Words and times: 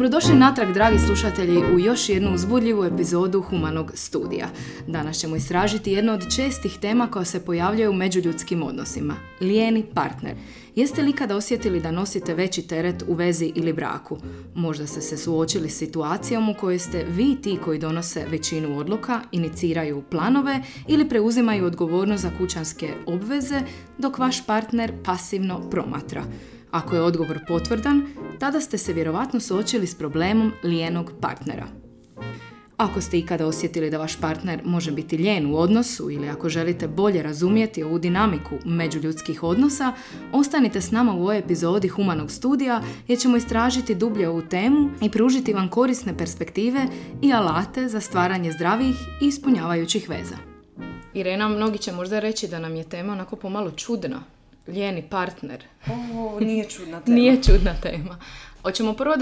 Dobrodošli 0.00 0.34
natrag, 0.34 0.72
dragi 0.72 0.98
slušatelji, 0.98 1.58
u 1.74 1.78
još 1.78 2.08
jednu 2.08 2.34
uzbudljivu 2.34 2.84
epizodu 2.84 3.42
Humanog 3.42 3.92
studija. 3.94 4.48
Danas 4.86 5.16
ćemo 5.16 5.36
istražiti 5.36 5.92
jednu 5.92 6.12
od 6.12 6.34
čestih 6.36 6.78
tema 6.80 7.06
koja 7.06 7.24
se 7.24 7.44
pojavljaju 7.44 7.90
u 7.90 7.94
međuljudskim 7.94 8.62
odnosima. 8.62 9.14
Lijeni 9.40 9.84
partner. 9.94 10.34
Jeste 10.74 11.02
li 11.02 11.12
kada 11.12 11.36
osjetili 11.36 11.80
da 11.80 11.90
nosite 11.90 12.34
veći 12.34 12.62
teret 12.62 13.04
u 13.08 13.14
vezi 13.14 13.52
ili 13.54 13.72
braku? 13.72 14.18
Možda 14.54 14.86
ste 14.86 15.00
se 15.00 15.16
suočili 15.16 15.70
s 15.70 15.78
situacijom 15.78 16.48
u 16.48 16.54
kojoj 16.54 16.78
ste 16.78 17.04
vi 17.08 17.36
ti 17.42 17.58
koji 17.64 17.78
donose 17.78 18.26
većinu 18.30 18.78
odluka, 18.78 19.20
iniciraju 19.32 20.02
planove 20.10 20.62
ili 20.88 21.08
preuzimaju 21.08 21.64
odgovornost 21.64 22.22
za 22.22 22.30
kućanske 22.38 22.90
obveze, 23.06 23.60
dok 23.98 24.18
vaš 24.18 24.46
partner 24.46 24.92
pasivno 25.04 25.70
promatra. 25.70 26.24
Ako 26.70 26.94
je 26.94 27.02
odgovor 27.02 27.38
potvrdan, 27.48 28.06
tada 28.38 28.60
ste 28.60 28.78
se 28.78 28.92
vjerovatno 28.92 29.40
suočili 29.40 29.86
s 29.86 29.94
problemom 29.94 30.52
lijenog 30.62 31.12
partnera. 31.20 31.66
Ako 32.80 33.00
ste 33.00 33.18
ikada 33.18 33.46
osjetili 33.46 33.90
da 33.90 33.98
vaš 33.98 34.20
partner 34.20 34.60
može 34.64 34.92
biti 34.92 35.16
lijen 35.16 35.46
u 35.46 35.58
odnosu 35.58 36.10
ili 36.10 36.28
ako 36.28 36.48
želite 36.48 36.88
bolje 36.88 37.22
razumjeti 37.22 37.82
ovu 37.82 37.98
dinamiku 37.98 38.54
međuljudskih 38.64 39.42
odnosa, 39.42 39.92
ostanite 40.32 40.80
s 40.80 40.90
nama 40.90 41.14
u 41.14 41.20
ovoj 41.20 41.38
epizodi 41.38 41.88
Humanog 41.88 42.30
studija 42.30 42.82
jer 43.08 43.18
ćemo 43.18 43.36
istražiti 43.36 43.94
dublje 43.94 44.28
ovu 44.28 44.42
temu 44.42 44.90
i 45.02 45.10
pružiti 45.10 45.54
vam 45.54 45.68
korisne 45.68 46.18
perspektive 46.18 46.86
i 47.22 47.32
alate 47.32 47.88
za 47.88 48.00
stvaranje 48.00 48.52
zdravih 48.52 48.96
i 49.22 49.26
ispunjavajućih 49.26 50.08
veza. 50.08 50.36
Irena, 51.14 51.48
mnogi 51.48 51.78
će 51.78 51.92
možda 51.92 52.20
reći 52.20 52.48
da 52.48 52.58
nam 52.58 52.76
je 52.76 52.84
tema 52.84 53.12
onako 53.12 53.36
pomalo 53.36 53.70
čudna 53.70 54.22
lijeni 54.70 55.02
partner. 55.10 55.64
O, 55.86 56.40
nije 56.40 56.64
čudna 56.64 57.00
tema. 57.04 57.16
nije 57.16 57.42
čudna 57.42 57.74
tema. 57.82 58.18
Hoćemo 58.62 58.92
prvo 58.92 59.14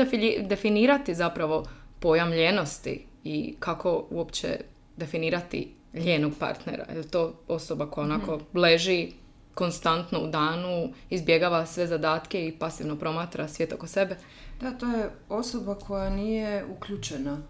definirati 0.49 1.15
zapravo 1.15 1.67
pojam 2.01 2.33
ljenosti 2.33 3.05
i 3.25 3.55
kako 3.59 4.07
uopće 4.11 4.61
definirati 4.97 5.75
lijenog 5.95 6.33
partnera. 6.39 6.85
Je 6.95 7.03
to 7.03 7.35
osoba 7.49 7.91
koja 7.91 8.05
onako 8.05 8.37
mhm. 8.37 8.59
leži 8.59 9.13
konstantno 9.55 10.21
u 10.21 10.27
danu, 10.27 10.93
izbjegava 11.11 11.67
sve 11.67 11.87
zadatke 11.87 12.47
i 12.47 12.53
pasivno 12.59 12.97
promatra 12.97 13.49
svijet 13.49 13.73
oko 13.73 13.87
sebe? 13.87 14.17
Da, 14.61 14.71
to 14.71 14.87
je 14.87 15.11
osoba 15.29 15.75
koja 15.75 16.11
nije 16.11 16.65
uključena 16.65 17.43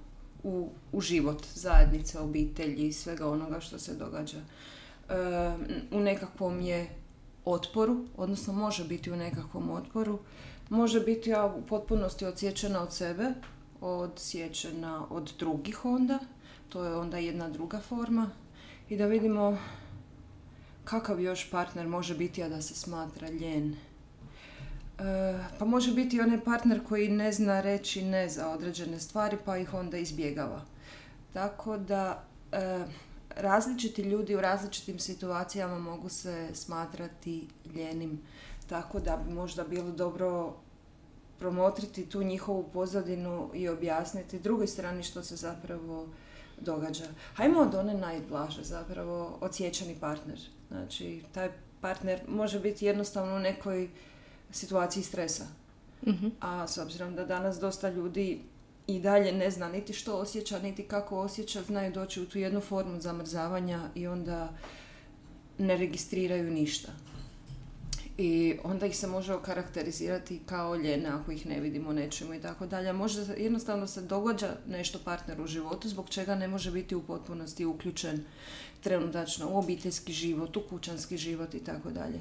u, 0.43 0.69
u 0.93 1.01
život 1.01 1.47
zajednice, 1.55 2.19
obitelji 2.19 2.87
i 2.87 2.93
svega 2.93 3.29
onoga 3.29 3.61
što 3.61 3.79
se 3.79 3.95
događa. 3.95 4.39
E, 4.39 5.15
u 5.91 6.01
nekakvom 6.01 6.61
je 6.61 6.87
otporu, 7.53 8.05
odnosno 8.17 8.53
može 8.53 8.85
biti 8.85 9.13
u 9.13 9.17
nekakvom 9.17 9.71
otporu, 9.71 10.19
može 10.69 11.01
biti 11.01 11.33
u 11.57 11.63
potpunosti 11.67 12.27
odsječena 12.27 12.83
od 12.83 12.93
sebe, 12.93 13.25
odsječena 13.81 15.07
od 15.11 15.33
drugih 15.39 15.85
onda, 15.85 16.19
to 16.69 16.85
je 16.85 16.97
onda 16.97 17.19
jedna 17.19 17.49
druga 17.49 17.81
forma 17.81 18.31
i 18.89 18.97
da 18.97 19.07
vidimo 19.07 19.59
kakav 20.85 21.21
još 21.21 21.51
partner 21.51 21.89
može 21.89 22.15
biti, 22.15 22.43
a 22.43 22.49
da 22.49 22.63
se 22.63 22.75
smatra 22.75 23.29
ljen. 23.29 23.77
E, 24.99 25.39
pa 25.59 25.65
može 25.65 25.95
biti 25.95 26.21
onaj 26.21 26.45
partner 26.45 26.81
koji 26.89 27.09
ne 27.09 27.33
zna 27.33 27.61
reći 27.61 28.03
ne 28.03 28.29
za 28.29 28.49
određene 28.49 29.01
stvari, 29.01 29.37
pa 29.45 29.59
ih 29.59 29.75
onda 29.75 29.99
izbjegava. 29.99 30.63
Tako 31.33 31.77
da 31.77 32.25
e, 32.53 32.85
različiti 33.37 34.03
ljudi 34.03 34.37
u 34.37 34.41
različitim 34.41 34.99
situacijama 34.99 35.79
mogu 35.79 36.09
se 36.09 36.49
smatrati 36.55 37.49
ljenim. 37.75 38.21
Tako 38.67 39.01
da 39.01 39.17
bi 39.17 39.35
možda 39.35 39.65
bilo 39.65 39.91
dobro 39.91 40.55
promotriti 41.39 42.07
tu 42.07 42.23
njihovu 42.23 42.69
pozadinu 42.73 43.51
i 43.55 43.69
objasniti 43.69 44.39
drugoj 44.39 44.67
strani 44.67 45.03
što 45.03 45.23
se 45.23 45.37
zapravo 45.37 46.09
događa. 46.61 47.05
Hajmo 47.35 47.61
od 47.61 47.75
one 47.75 47.95
najblaže 47.95 48.65
zapravo, 48.65 49.39
odsjećani 49.41 49.97
partner. 50.01 50.39
Znači, 50.69 51.23
taj 51.33 51.51
partner 51.81 52.21
može 52.29 52.61
biti 52.61 52.87
jednostavno 52.87 53.37
u 53.37 53.39
nekoj 53.39 53.89
situaciji 54.51 55.03
stresa. 55.03 55.47
Mhm. 56.07 56.29
A 56.41 56.67
s 56.67 56.79
obzirom 56.79 57.15
da 57.15 57.25
danas 57.25 57.61
dosta 57.61 57.91
ljudi 57.91 58.41
i 58.89 59.01
dalje 59.01 59.33
ne 59.33 59.51
zna 59.51 59.69
niti 59.69 59.93
što 59.93 60.17
osjeća, 60.17 60.59
niti 60.59 60.83
kako 60.83 61.19
osjeća, 61.19 61.63
znaju 61.63 61.93
doći 61.93 62.23
u 62.23 62.27
tu 62.27 62.39
jednu 62.39 62.61
formu 62.61 63.01
zamrzavanja 63.01 63.89
i 63.95 64.07
onda 64.07 64.53
ne 65.59 65.77
registriraju 65.77 66.51
ništa. 66.51 66.93
I 68.19 68.59
onda 68.65 68.87
ih 68.87 68.97
se 68.97 69.07
može 69.07 69.35
okarakterizirati 69.35 70.41
kao 70.47 70.77
ljene 70.77 71.09
ako 71.09 71.33
ih 71.33 71.47
ne 71.47 71.61
vidimo 71.61 71.93
nečemu 71.93 72.35
i 72.35 72.41
tako 72.41 72.67
dalje. 72.67 72.93
Može 72.93 73.35
jednostavno 73.37 73.87
se 73.87 74.03
događa 74.03 74.57
nešto 74.69 74.99
partneru 75.05 75.45
u 75.45 75.47
životu 75.47 75.89
zbog 75.89 76.09
čega 76.09 76.35
ne 76.35 76.49
može 76.49 76.71
biti 76.71 76.95
u 76.95 77.03
potpunosti 77.03 77.65
uključen 77.65 78.25
trenutačno 78.81 79.49
u 79.51 79.59
obiteljski 79.59 80.13
život, 80.13 80.57
u 80.57 80.63
kućanski 80.71 81.17
život 81.17 81.55
i 81.55 81.65
tako 81.65 81.91
dalje. 81.91 82.21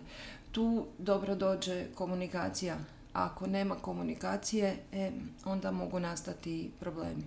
Tu 0.52 0.86
dobro 0.98 1.36
dođe 1.36 1.86
komunikacija 1.96 2.78
ako 3.18 3.48
nema 3.48 3.76
komunikacije, 3.76 4.78
e, 4.92 5.12
onda 5.46 5.72
mogu 5.72 6.00
nastati 6.00 6.72
problemi. 6.80 7.24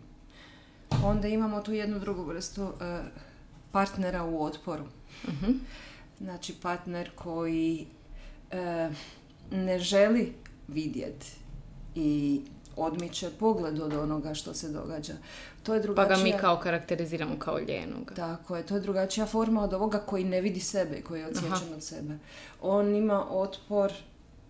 Onda 1.05 1.29
imamo 1.29 1.61
tu 1.61 1.73
jednu 1.73 1.99
drugu 1.99 2.23
vrstu 2.23 2.63
e, 2.63 3.03
partnera 3.73 4.25
u 4.25 4.45
otporu. 4.45 4.85
uh 5.25 5.55
Znači 6.21 6.55
partner 6.63 7.11
koji 7.15 7.87
e, 8.51 8.91
ne 9.51 9.79
želi 9.79 10.33
vidjeti 10.69 11.27
i 11.95 12.41
odmiče 12.77 13.31
pogled 13.39 13.81
od 13.81 13.93
onoga 13.93 14.35
što 14.35 14.55
se 14.55 14.69
događa. 14.69 15.13
To 15.63 15.75
je 15.75 15.81
drugačija... 15.81 16.09
Pa 16.09 16.17
ga 16.17 16.23
mi 16.23 16.33
kao 16.41 16.57
karakteriziramo 16.57 17.39
kao 17.39 17.59
ljenog. 17.59 18.13
Tako 18.17 18.57
je, 18.57 18.67
to 18.67 18.75
je 18.75 18.81
drugačija 18.81 19.27
forma 19.27 19.63
od 19.63 19.75
ovoga 19.75 19.99
koji 19.99 20.25
ne 20.25 20.41
vidi 20.41 20.61
sebe, 20.61 21.03
koji 21.03 21.21
je 21.21 21.27
odsječen 21.27 21.75
od 21.75 21.83
sebe. 21.83 22.19
On 22.63 22.95
ima 22.95 23.31
otpor 23.31 23.93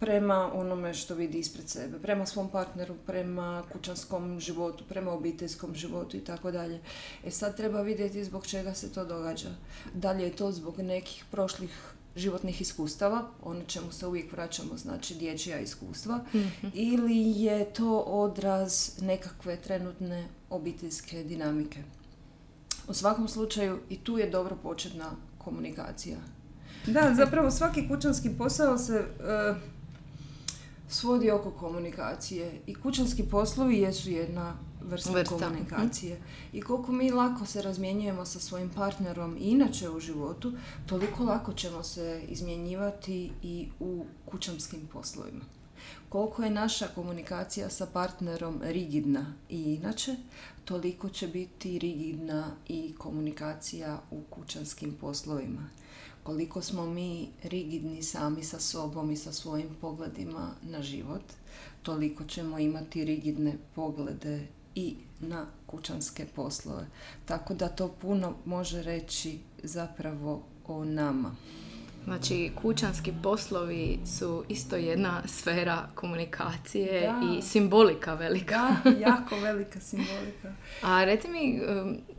prema 0.00 0.50
onome 0.54 0.94
što 0.94 1.14
vidi 1.14 1.38
ispred 1.38 1.68
sebe, 1.68 1.98
prema 1.98 2.26
svom 2.26 2.48
partneru, 2.48 2.94
prema 3.06 3.62
kućanskom 3.72 4.40
životu, 4.40 4.84
prema 4.88 5.12
obiteljskom 5.12 5.74
životu 5.74 6.16
i 6.16 6.20
tako 6.20 6.50
dalje. 6.50 6.80
E 7.24 7.30
sad 7.30 7.56
treba 7.56 7.82
vidjeti 7.82 8.24
zbog 8.24 8.46
čega 8.46 8.74
se 8.74 8.92
to 8.92 9.04
događa. 9.04 9.48
Da 9.94 10.12
li 10.12 10.22
je 10.22 10.36
to 10.36 10.52
zbog 10.52 10.78
nekih 10.78 11.24
prošlih 11.30 11.70
životnih 12.16 12.60
iskustava, 12.60 13.28
ono 13.42 13.64
čemu 13.64 13.92
se 13.92 14.06
uvijek 14.06 14.32
vraćamo, 14.32 14.76
znači 14.76 15.14
dječja 15.14 15.60
iskustva, 15.60 16.24
mhm. 16.34 16.66
ili 16.74 17.42
je 17.42 17.72
to 17.72 17.98
odraz 17.98 18.90
nekakve 19.00 19.56
trenutne 19.56 20.28
obiteljske 20.50 21.24
dinamike. 21.24 21.82
U 22.88 22.94
svakom 22.94 23.28
slučaju 23.28 23.78
i 23.88 23.96
tu 23.96 24.18
je 24.18 24.30
dobro 24.30 24.56
početna 24.62 25.10
komunikacija. 25.38 26.18
Da, 26.86 27.14
zapravo 27.16 27.50
svaki 27.50 27.88
kućanski 27.88 28.30
posao 28.38 28.78
se 28.78 28.94
e, 28.94 29.54
svodi 30.90 31.30
oko 31.30 31.50
komunikacije 31.50 32.60
i 32.66 32.74
kućanski 32.74 33.22
poslovi 33.22 33.78
jesu 33.78 34.10
jedna 34.10 34.56
vrsta, 34.82 35.12
vrsta. 35.12 35.34
komunikacije. 35.34 36.20
I 36.52 36.60
koliko 36.60 36.92
mi 36.92 37.10
lako 37.10 37.46
se 37.46 37.62
razmjenjujemo 37.62 38.24
sa 38.24 38.40
svojim 38.40 38.70
partnerom 38.70 39.36
i 39.36 39.40
inače 39.40 39.90
u 39.90 40.00
životu, 40.00 40.52
toliko 40.86 41.24
lako 41.24 41.52
ćemo 41.52 41.82
se 41.82 42.22
izmjenjivati 42.28 43.30
i 43.42 43.68
u 43.80 44.04
kućanskim 44.24 44.88
poslovima. 44.92 45.44
Koliko 46.08 46.42
je 46.42 46.50
naša 46.50 46.88
komunikacija 46.94 47.70
sa 47.70 47.86
partnerom 47.86 48.60
rigidna 48.62 49.34
i 49.48 49.74
inače, 49.74 50.16
toliko 50.64 51.08
će 51.08 51.28
biti 51.28 51.78
rigidna 51.78 52.50
i 52.68 52.94
komunikacija 52.98 54.00
u 54.10 54.22
kućanskim 54.30 54.96
poslovima 55.00 55.68
koliko 56.22 56.62
smo 56.62 56.86
mi 56.86 57.28
rigidni 57.42 58.02
sami 58.02 58.44
sa 58.44 58.60
sobom 58.60 59.10
i 59.10 59.16
sa 59.16 59.32
svojim 59.32 59.68
pogledima 59.80 60.50
na 60.62 60.82
život, 60.82 61.22
toliko 61.82 62.24
ćemo 62.24 62.58
imati 62.58 63.04
rigidne 63.04 63.56
poglede 63.74 64.46
i 64.74 64.96
na 65.20 65.46
kućanske 65.66 66.26
poslove. 66.34 66.86
Tako 67.24 67.54
da 67.54 67.68
to 67.68 67.88
puno 67.88 68.34
može 68.44 68.82
reći 68.82 69.38
zapravo 69.62 70.42
o 70.66 70.84
nama. 70.84 71.36
Znači, 72.04 72.50
kućanski 72.62 73.12
poslovi 73.22 73.98
su 74.06 74.44
isto 74.48 74.76
jedna 74.76 75.22
sfera 75.26 75.88
komunikacije 75.94 77.12
i 77.22 77.42
simbolika 77.42 78.14
velika. 78.14 78.76
Da, 78.84 78.90
jako 78.90 79.36
velika 79.36 79.80
simbolika. 79.80 80.54
A 80.82 81.04
reci 81.04 81.28
mi, 81.28 81.60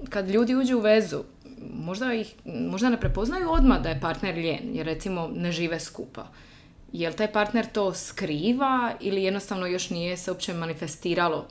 kad 0.09 0.30
ljudi 0.30 0.56
uđu 0.56 0.77
u 0.77 0.81
vezu, 0.81 1.24
možda, 1.74 2.13
ih, 2.13 2.36
možda 2.46 2.90
ne 2.90 3.00
prepoznaju 3.00 3.52
odmah 3.52 3.81
da 3.81 3.90
je 3.90 4.02
partner 4.02 4.38
ljen, 4.38 4.75
jer 4.75 4.86
recimo 4.86 5.30
ne 5.36 5.52
žive 5.52 5.80
skupa. 5.80 6.28
Jel 6.94 7.13
taj 7.13 7.31
partner 7.31 7.66
to 7.72 7.94
skriva 7.94 8.94
ili 9.00 9.24
jednostavno 9.24 9.68
još 9.68 9.90
nije 9.90 10.18
se 10.18 10.31
uopće 10.31 10.54
manifestiralo 10.54 11.48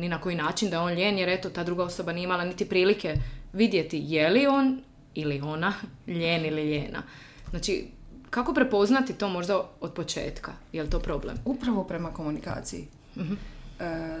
ni 0.00 0.08
na 0.08 0.20
koji 0.20 0.36
način 0.36 0.70
da 0.70 0.76
je 0.76 0.80
on 0.80 0.92
ljen, 0.92 1.18
jer 1.18 1.28
eto 1.28 1.50
ta 1.50 1.64
druga 1.64 1.84
osoba 1.84 2.12
nije 2.12 2.24
imala 2.24 2.44
niti 2.44 2.68
prilike 2.68 3.14
vidjeti 3.52 4.02
je 4.06 4.30
li 4.30 4.46
on 4.46 4.80
ili 5.14 5.40
ona 5.40 5.74
ljen 6.06 6.46
ili 6.46 6.70
ljena. 6.70 7.02
Znači, 7.50 7.86
kako 8.30 8.54
prepoznati 8.54 9.12
to 9.12 9.28
možda 9.28 9.62
od 9.80 9.92
početka? 9.92 10.52
Je 10.72 10.82
li 10.82 10.90
to 10.90 10.98
problem? 10.98 11.36
Upravo 11.44 11.84
prema 11.84 12.10
komunikaciji. 12.10 12.86
uh 13.16 13.22
E, 13.22 13.61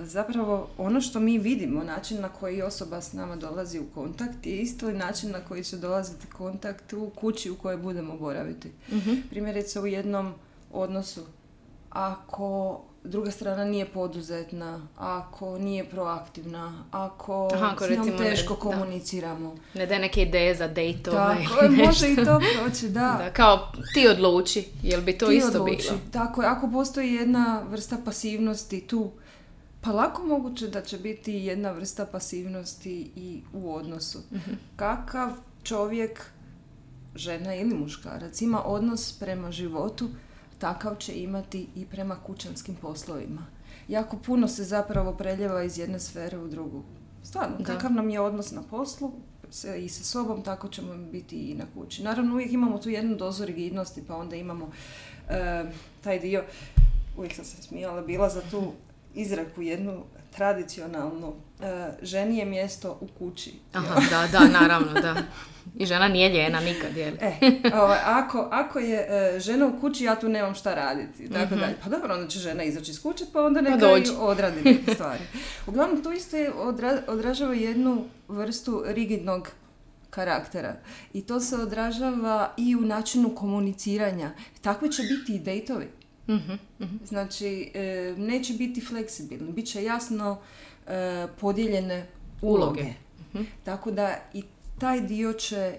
zapravo 0.02 0.68
ono 0.78 1.00
što 1.00 1.20
mi 1.20 1.38
vidimo, 1.38 1.84
način 1.84 2.20
na 2.20 2.28
koji 2.30 2.62
osoba 2.62 3.00
s 3.00 3.12
nama 3.12 3.36
dolazi 3.36 3.78
u 3.80 3.86
kontakt 3.86 4.46
je 4.46 4.56
isto 4.56 4.90
i 4.90 4.94
način 4.94 5.30
na 5.30 5.40
koji 5.40 5.64
će 5.64 5.76
dolaziti 5.76 6.26
kontakt 6.28 6.92
u 6.92 7.10
kući 7.10 7.50
u 7.50 7.56
kojoj 7.56 7.76
budemo 7.76 8.16
boraviti. 8.16 8.70
Mhm. 8.88 9.12
Primjerice 9.30 9.80
u 9.80 9.86
jednom 9.86 10.34
odnosu, 10.72 11.20
ako 11.90 12.80
druga 13.04 13.30
strana 13.30 13.64
nije 13.64 13.86
poduzetna, 13.86 14.86
ako 14.96 15.58
nije 15.58 15.84
proaktivna, 15.84 16.84
ako, 16.90 17.48
Aha, 17.54 17.66
ako 17.66 17.84
s 17.84 17.88
njom 17.88 17.98
recimo 17.98 18.18
ne- 18.18 18.30
teško 18.30 18.54
da. 18.54 18.60
komuniciramo. 18.60 19.56
Ne 19.74 19.86
daje 19.86 20.00
neke 20.00 20.22
ideje 20.22 20.54
za 20.54 20.68
dejtove. 20.68 21.16
Tako 21.16 21.64
je, 21.64 21.70
može 21.70 22.12
i 22.12 22.16
to 22.16 22.40
proći, 22.54 22.88
da. 22.88 23.16
Da, 23.18 23.30
kao 23.32 23.58
ti 23.94 24.08
odluči, 24.08 24.68
jel 24.82 25.00
bi 25.00 25.18
to 25.18 25.26
Ti 25.26 25.34
isto 25.36 25.62
odluči. 25.62 25.88
bilo? 25.88 26.00
Tako 26.12 26.42
je, 26.42 26.48
ako 26.48 26.70
postoji 26.70 27.12
jedna 27.12 27.62
vrsta 27.70 27.96
pasivnosti 28.04 28.80
tu, 28.80 29.10
pa 29.82 29.92
lako 29.92 30.26
moguće 30.26 30.68
da 30.68 30.82
će 30.82 30.98
biti 30.98 31.32
jedna 31.32 31.72
vrsta 31.72 32.06
pasivnosti 32.06 33.10
i 33.16 33.42
u 33.52 33.74
odnosu. 33.74 34.18
Mhm. 34.32 34.52
Kakav 34.76 35.30
čovjek, 35.62 36.26
žena 37.14 37.54
ili 37.54 37.74
muškarac, 37.74 38.40
ima 38.40 38.64
odnos 38.64 39.18
prema 39.18 39.52
životu, 39.52 40.08
takav 40.58 40.96
će 40.96 41.14
imati 41.22 41.66
i 41.76 41.86
prema 41.86 42.16
kućanskim 42.16 42.74
poslovima. 42.74 43.46
Jako 43.88 44.16
puno 44.16 44.48
se 44.48 44.64
zapravo 44.64 45.12
preljeva 45.12 45.62
iz 45.62 45.78
jedne 45.78 46.00
sfere 46.00 46.38
u 46.38 46.48
drugu. 46.48 46.82
Stvarno, 47.22 47.56
Da. 47.58 47.64
kakav 47.64 47.92
nam 47.92 48.10
je 48.10 48.20
odnos 48.20 48.52
na 48.52 48.62
poslu 48.62 49.12
se, 49.50 49.84
i 49.84 49.88
sa 49.88 50.04
sobom, 50.04 50.42
tako 50.42 50.68
ćemo 50.68 50.94
biti 50.96 51.36
i 51.36 51.54
na 51.54 51.64
kući. 51.74 52.02
Naravno, 52.02 52.32
uvijek 52.32 52.52
imamo 52.52 52.78
tu 52.78 52.90
jednu 52.90 53.16
dozu 53.16 53.44
rigidnosti, 53.44 54.02
pa 54.08 54.16
onda 54.16 54.36
imamo 54.36 54.70
e, 55.28 55.64
taj 56.00 56.18
dio, 56.18 56.44
uvijek 57.16 57.34
sam 57.34 57.44
se 57.44 57.62
smijala, 57.62 58.02
bila 58.02 58.28
za 58.28 58.40
tu 58.50 58.72
izreku 59.14 59.62
jednu 59.62 60.04
tradicionalnu, 60.36 61.32
e, 61.60 61.88
ženi 62.02 62.38
je 62.38 62.44
mjesto 62.44 62.98
u 63.00 63.06
kući. 63.18 63.54
Aha, 63.72 64.00
da, 64.10 64.38
da, 64.38 64.48
naravno, 64.60 65.00
da. 65.00 65.16
I 65.78 65.86
žena 65.86 66.08
nije 66.08 66.28
ljena 66.28 66.60
nikad, 66.60 66.96
jel? 66.96 67.14
E, 67.20 67.32
ovaj, 67.74 67.98
ako, 68.04 68.48
ako 68.50 68.78
je 68.78 69.06
e, 69.08 69.40
žena 69.40 69.66
u 69.66 69.80
kući, 69.80 70.04
ja 70.04 70.20
tu 70.20 70.28
nemam 70.28 70.54
šta 70.54 70.74
raditi, 70.74 71.30
tako 71.30 71.54
dalje. 71.54 71.76
Pa 71.84 71.90
dobro, 71.90 72.14
onda 72.14 72.28
će 72.28 72.38
žena 72.38 72.62
izaći 72.62 72.90
iz 72.90 73.02
kuće, 73.02 73.24
pa 73.32 73.42
onda 73.42 73.60
neka 73.60 73.76
dođi. 73.76 74.12
i 74.12 74.16
odradi 74.18 74.60
neke 74.64 74.94
stvari. 74.94 75.22
Uglavnom, 75.66 76.02
to 76.02 76.12
isto 76.12 76.36
je 76.36 76.52
odra- 76.52 77.02
odražava 77.08 77.54
jednu 77.54 78.04
vrstu 78.28 78.82
rigidnog 78.86 79.48
karaktera. 80.10 80.76
I 81.12 81.22
to 81.22 81.40
se 81.40 81.56
odražava 81.56 82.52
i 82.56 82.76
u 82.76 82.80
načinu 82.80 83.34
komuniciranja. 83.34 84.30
Takvi 84.60 84.92
će 84.92 85.02
biti 85.02 85.34
i 85.34 85.38
dejtovi. 85.38 85.88
Mhm, 86.28 86.52
mhm. 86.80 86.96
Znači, 87.04 87.70
e, 87.74 88.14
neće 88.18 88.54
biti 88.54 88.80
fleksibilni. 88.80 89.52
Biće 89.52 89.84
jasno 89.84 90.40
e, 90.86 91.26
podijeljene 91.40 92.06
uloge. 92.42 92.80
Uloge. 92.80 92.92
Mhm. 93.34 93.42
Tako 93.64 93.90
da 93.90 94.16
i 94.34 94.42
taj 94.78 95.00
dio 95.00 95.32
će 95.32 95.78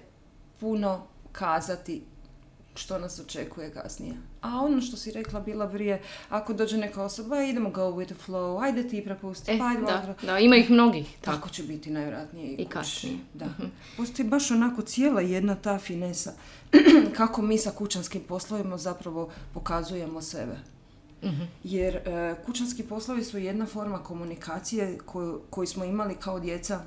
puno 0.60 1.08
kazati 1.32 2.02
što 2.76 3.00
nas 3.00 3.20
očekuje 3.20 3.72
kasnije. 3.74 4.14
A 4.42 4.62
ono 4.62 4.82
što 4.82 4.98
si 4.98 5.12
rekla 5.12 5.40
bila 5.40 5.70
prije, 5.70 6.02
ako 6.30 6.54
dođe 6.54 6.78
neka 6.78 7.04
osoba, 7.04 7.38
"E, 7.38 7.50
idemo 7.50 7.70
go 7.70 7.82
with 7.82 8.06
the 8.06 8.16
flow, 8.28 8.64
ajde 8.64 8.88
ti 8.88 9.04
prepusti, 9.04 9.52
E, 9.52 9.58
pa 9.60 9.66
ajde 9.68 9.82
da, 9.82 9.96
ovdje." 9.98 10.16
da, 10.24 10.40
ima 10.40 10.56
ih 10.56 10.70
mnogih. 10.72 11.18
Tako. 11.22 11.38
Tako 11.38 11.50
će 11.50 11.64
biti 11.64 11.92
najvjerojatnije 11.92 12.48
i, 12.48 12.54
I 12.54 12.58
kući. 12.58 12.70
kasnije. 12.70 13.18
Da. 13.34 13.46
Mhm. 13.46 13.64
Postoji 13.98 14.30
baš 14.30 14.52
onako 14.52 14.82
cijela 14.82 15.22
jedna 15.22 15.56
ta 15.56 15.80
finesa 15.80 16.34
kako 17.18 17.42
mi 17.42 17.58
sa 17.58 17.72
kućanskim 17.72 18.22
poslovima 18.22 18.78
zapravo 18.78 19.30
pokazujemo 19.54 20.22
sebe. 20.22 20.56
Mhm. 21.24 21.42
Jer 21.64 21.96
e, 21.96 22.02
kućanski 22.46 22.84
poslovi 22.84 23.24
su 23.24 23.38
jedna 23.38 23.66
forma 23.66 23.98
komunikacije 24.00 24.98
koju, 24.98 25.42
koju 25.50 25.68
smo 25.68 25.86
imali 25.86 26.16
kao 26.16 26.40
djeca 26.40 26.82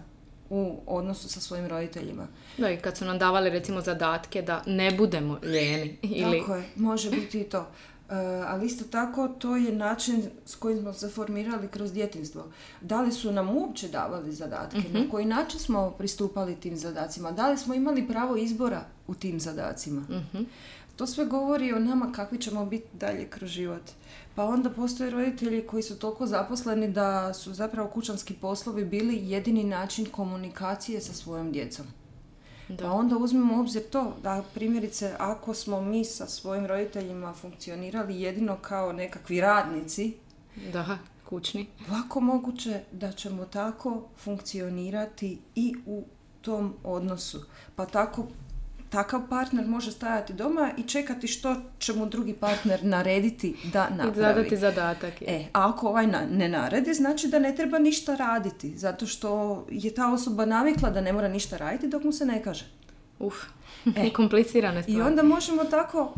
u 0.50 0.80
odnosu 0.86 1.28
sa 1.28 1.40
svojim 1.40 1.66
roditeljima. 1.66 2.26
Da, 2.58 2.70
i 2.70 2.76
kad 2.76 2.96
su 2.96 3.04
nam 3.04 3.18
davali 3.18 3.50
recimo 3.50 3.80
zadatke 3.80 4.42
da 4.42 4.62
ne 4.66 4.90
budemo 4.92 5.38
ljeni. 5.42 5.98
Ili... 6.02 6.38
Tako 6.40 6.54
je, 6.54 6.64
može 6.76 7.10
biti 7.10 7.40
i 7.40 7.44
to. 7.44 7.66
E, 8.10 8.14
ali 8.46 8.66
isto 8.66 8.84
tako 8.84 9.28
to 9.28 9.56
je 9.56 9.72
način 9.72 10.22
s 10.44 10.54
kojim 10.54 10.80
smo 10.80 10.92
se 10.92 11.08
formirali 11.08 11.68
kroz 11.68 11.92
djetinstvo. 11.92 12.44
Da 12.80 13.00
li 13.00 13.12
su 13.12 13.32
nam 13.32 13.50
uopće 13.50 13.88
davali 13.88 14.32
zadatke, 14.32 14.78
Mhm. 14.78 14.98
na 14.98 15.10
koji 15.10 15.24
način 15.26 15.60
smo 15.60 15.90
pristupali 15.90 16.56
tim 16.56 16.76
zadacima, 16.76 17.32
da 17.32 17.50
li 17.50 17.58
smo 17.58 17.74
imali 17.74 18.08
pravo 18.08 18.36
izbora 18.36 18.80
u 19.06 19.14
tim 19.14 19.40
zadacima. 19.40 20.00
Mhm. 20.00 20.42
To 20.96 21.06
sve 21.06 21.24
govori 21.24 21.72
o 21.72 21.78
nama 21.78 22.12
kakvi 22.12 22.38
ćemo 22.38 22.66
biti 22.66 22.86
dalje 22.92 23.30
kroz 23.30 23.50
život. 23.50 23.82
Pa 24.34 24.44
onda 24.44 24.70
postoje 24.70 25.10
roditelji 25.10 25.66
koji 25.66 25.82
su 25.82 25.98
toliko 25.98 26.26
zaposleni 26.26 26.88
da 26.92 27.34
su 27.34 27.54
zapravo 27.54 27.88
kućanski 27.88 28.34
poslovi 28.34 28.84
bili 28.84 29.30
jedini 29.30 29.64
način 29.64 30.06
komunikacije 30.06 31.00
sa 31.00 31.12
svojom 31.12 31.52
djecom. 31.52 31.86
Da. 32.68 32.76
Pa 32.84 32.90
onda 32.92 33.16
uzmemo 33.16 33.56
u 33.56 33.60
obzir 33.60 33.82
to 33.90 34.16
da 34.22 34.44
primjerice 34.54 35.14
ako 35.18 35.54
smo 35.54 35.80
mi 35.80 36.04
sa 36.04 36.26
svojim 36.26 36.66
roditeljima 36.66 37.32
funkcionirali 37.34 38.20
jedino 38.20 38.56
kao 38.56 38.92
nekakvi 38.92 39.40
radnici, 39.40 40.14
Da, 40.72 40.98
kućni. 41.28 41.66
lako 41.90 42.20
moguće 42.20 42.80
da 42.92 43.12
ćemo 43.12 43.44
tako 43.44 44.02
funkcionirati 44.24 45.38
i 45.54 45.74
u 45.86 46.04
tom 46.42 46.74
odnosu. 46.84 47.44
Pa 47.76 47.86
tako 47.86 48.26
takav 48.90 49.28
partner 49.28 49.66
može 49.66 49.92
stajati 49.92 50.32
doma 50.32 50.70
i 50.78 50.82
čekati 50.82 51.26
što 51.26 51.56
će 51.78 51.92
mu 51.92 52.06
drugi 52.06 52.32
partner 52.34 52.84
narediti 52.84 53.56
da 53.64 53.88
I 53.88 53.94
napravi. 53.94 54.16
zadati 54.16 54.56
zadatak. 54.56 55.22
je. 55.22 55.28
E, 55.30 55.44
a 55.52 55.68
ako 55.68 55.88
ovaj 55.88 56.06
na- 56.06 56.26
ne 56.26 56.48
naredi, 56.48 56.94
znači 56.94 57.28
da 57.28 57.38
ne 57.38 57.56
treba 57.56 57.78
ništa 57.78 58.14
raditi, 58.14 58.76
zato 58.76 59.06
što 59.06 59.30
je 59.70 59.94
ta 59.94 60.12
osoba 60.12 60.44
navikla 60.44 60.90
da 60.90 61.00
ne 61.00 61.12
mora 61.12 61.28
ništa 61.28 61.56
raditi 61.56 61.88
dok 61.88 62.04
mu 62.04 62.12
se 62.12 62.26
ne 62.26 62.42
kaže. 62.42 62.64
Uf, 63.18 63.34
E. 63.96 64.10
komplicirane 64.12 64.82
stvari. 64.82 64.98
I 64.98 65.02
onda 65.02 65.22
možemo 65.24 65.64
tako 65.64 66.14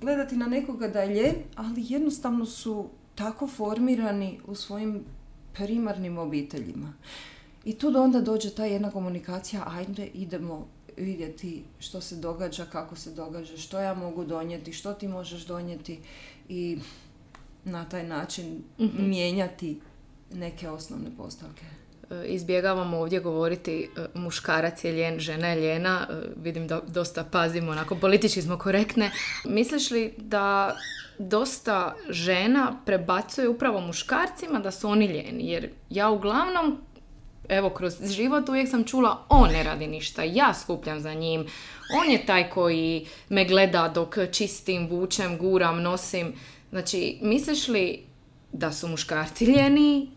gledati 0.00 0.36
na 0.36 0.46
nekoga 0.46 0.88
da 0.88 1.00
je 1.00 1.14
ljen, 1.14 1.34
ali 1.56 1.84
jednostavno 1.84 2.46
su 2.46 2.86
tako 3.14 3.46
formirani 3.46 4.40
u 4.46 4.54
svojim 4.54 5.04
primarnim 5.52 6.18
obiteljima. 6.18 6.92
I 7.64 7.74
tu 7.74 7.92
onda 7.96 8.20
dođe 8.20 8.50
ta 8.50 8.64
jedna 8.64 8.90
komunikacija, 8.90 9.62
ajde 9.68 10.06
idemo 10.06 10.66
vidjeti 10.96 11.64
što 11.78 12.00
se 12.00 12.16
događa, 12.16 12.64
kako 12.64 12.96
se 12.96 13.10
događa, 13.10 13.56
što 13.56 13.80
ja 13.80 13.94
mogu 13.94 14.24
donijeti, 14.24 14.72
što 14.72 14.92
ti 14.94 15.08
možeš 15.08 15.44
donijeti 15.46 15.98
i 16.48 16.78
na 17.64 17.84
taj 17.84 18.04
način 18.06 18.62
Mhm. 18.78 19.08
mijenjati 19.08 19.80
neke 20.32 20.68
osnovne 20.70 21.10
postavke. 21.16 21.64
E, 22.10 22.24
izbjegavamo 22.26 22.98
ovdje 22.98 23.20
govoriti 23.20 23.82
e, 23.96 24.06
muškarac 24.14 24.84
je 24.84 24.92
ljen, 24.92 25.18
žena 25.18 25.48
je 25.48 25.60
ljena. 25.60 26.06
E, 26.10 26.14
Vidim 26.36 26.66
da 26.68 26.80
dosta 26.88 27.24
pazimo, 27.24 27.72
onako 27.72 27.94
politički 27.96 28.42
smo 28.42 28.58
korektne. 28.58 29.10
Misliš 29.44 29.90
li 29.90 30.14
da 30.18 30.76
dosta 31.18 31.94
žena 32.10 32.76
prebacuje 32.86 33.48
upravo 33.48 33.80
muškarcima 33.80 34.58
da 34.60 34.70
su 34.70 34.88
oni 34.88 35.06
ljeni? 35.06 35.50
Jer 35.50 35.70
ja 35.90 36.10
uglavnom, 36.10 36.78
evo, 37.48 37.70
kroz 37.70 37.94
život 38.10 38.48
uvijek 38.48 38.68
sam 38.68 38.84
čula 38.84 39.26
on 39.28 39.50
ne 39.50 39.62
radi 39.62 39.86
ništa, 39.86 40.22
ja 40.22 40.54
skupljam 40.54 41.00
za 41.00 41.14
njim. 41.14 41.46
On 42.00 42.10
je 42.10 42.26
taj 42.26 42.50
koji 42.50 43.06
me 43.28 43.44
gleda 43.44 43.88
dok 43.88 44.18
čistim, 44.32 44.88
vučem, 44.88 45.38
guram, 45.38 45.82
nosim. 45.82 46.32
Znači, 46.70 47.18
misliš 47.22 47.68
li 47.68 48.02
da 48.52 48.72
su 48.72 48.88
muškarci 48.88 49.44
ljeni 49.44 50.10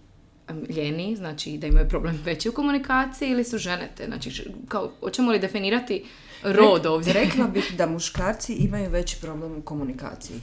ljeni, 0.70 1.16
znači 1.16 1.58
da 1.58 1.68
imaju 1.68 1.90
problem 1.90 2.20
veći 2.24 2.50
u 2.50 2.54
komunikaciji 2.54 3.30
ili 3.30 3.44
su 3.44 3.58
žene 3.58 3.92
te, 3.98 4.06
znači 4.06 4.52
kao, 4.68 4.92
hoćemo 5.00 5.32
li 5.32 5.40
definirati 5.40 6.06
rod 6.44 6.86
ovdje? 6.86 7.14
Rekla 7.14 7.48
bih 7.48 7.74
da 7.78 7.86
muškarci 7.86 8.54
imaju 8.54 8.90
veći 8.90 9.18
problem 9.22 9.58
u 9.58 9.62
komunikaciji. 9.62 10.40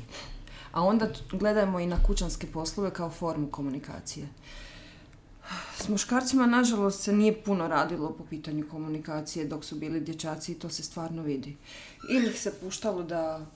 A 0.73 0.83
onda 0.83 1.09
gledajmo 1.33 1.81
i 1.81 1.87
na 1.87 2.03
kućanske 2.03 2.47
poslove 2.47 2.91
kao 2.91 3.11
formu 3.11 3.47
komunikacije. 3.47 4.27
S 5.77 5.89
muškarcima, 5.89 6.47
nažalost, 6.47 7.03
se 7.03 7.13
nije 7.13 7.43
puno 7.43 7.69
radilo 7.69 8.13
po 8.13 8.25
pitanju 8.25 8.65
komunikacije 8.71 9.47
dok 9.47 9.65
su 9.65 9.77
bili 9.77 10.01
dječaci 10.01 10.53
i 10.53 10.59
to 10.59 10.69
se 10.69 10.83
stvarno 10.83 11.23
vidi. 11.23 11.57
Ili 12.11 12.31
ih 12.31 12.41
se 12.41 12.53
puštalo 12.61 13.03
da, 13.03 13.47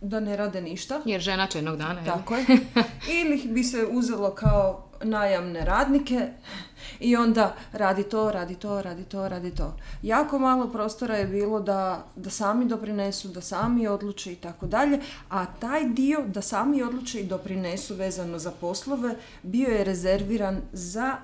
da 0.00 0.20
ne 0.20 0.36
rade 0.36 0.60
ništa, 0.60 1.00
Jer 1.04 1.20
žena 1.20 1.46
će 1.46 1.58
jednog 1.58 1.76
dana, 1.76 2.04
tako 2.04 2.34
je. 2.34 2.46
Ili 3.22 3.34
ih 3.34 3.50
bi 3.50 3.64
se 3.64 3.86
uzelo 3.90 4.30
kao 4.30 4.88
najamne 5.04 5.64
radnike 5.64 6.28
i 7.00 7.16
onda 7.16 7.54
radi 7.72 8.02
to, 8.02 8.32
radi 8.32 8.54
to, 8.54 8.82
radi 8.82 9.04
to, 9.04 9.28
radi 9.28 9.54
to. 9.54 9.76
Jako 10.02 10.38
malo 10.38 10.68
prostora 10.68 11.16
je 11.16 11.26
bilo 11.26 11.60
da, 11.60 12.06
da 12.16 12.30
sami 12.30 12.64
doprinesu, 12.64 13.28
da 13.28 13.40
sami 13.40 13.88
odluče 13.88 14.32
i 14.32 14.36
tako 14.36 14.66
dalje, 14.66 15.00
a 15.28 15.46
taj 15.46 15.88
dio 15.88 16.24
da 16.26 16.42
sami 16.42 16.82
odluče 16.82 17.20
i 17.20 17.26
doprinesu 17.26 17.94
vezano 17.94 18.38
za 18.38 18.50
poslove 18.50 19.14
bio 19.42 19.68
je 19.68 19.84
rezerviran 19.84 20.60
za 20.72 21.16